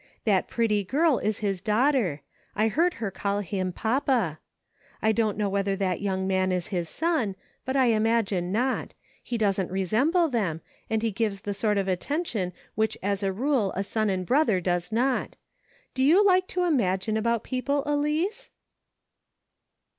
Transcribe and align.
That 0.23 0.47
pretty 0.47 0.83
girl 0.83 1.19
is 1.19 1.41
his 1.45 1.61
daughter; 1.61 2.23
I 2.55 2.69
heard 2.69 2.95
her 2.95 3.11
call 3.11 3.41
him 3.41 3.71
papa. 3.71 4.39
I 4.99 5.11
don't 5.11 5.37
know 5.37 5.47
whether 5.47 5.75
the 5.75 5.95
young 5.99 6.25
man 6.25 6.51
is 6.51 6.69
his 6.69 6.89
son, 6.89 7.35
but 7.65 7.75
I 7.75 7.91
imagine 7.93 8.51
not; 8.51 8.95
he 9.21 9.37
doesn't 9.37 9.69
resemble 9.69 10.27
them, 10.27 10.61
and 10.89 11.03
he 11.03 11.11
gives 11.11 11.41
the 11.41 11.53
sort 11.53 11.77
of 11.77 11.87
attention 11.87 12.51
which 12.73 12.97
as 13.03 13.21
a 13.21 13.31
rule 13.31 13.73
a 13.75 13.83
son 13.83 14.09
and 14.09 14.25
brother 14.25 14.59
does 14.59 14.91
not. 14.91 15.37
Do 15.93 16.01
you 16.01 16.25
like 16.25 16.47
to 16.47 16.63
imagine 16.63 17.15
about 17.15 17.43
people, 17.43 17.83
Elice 17.85 18.49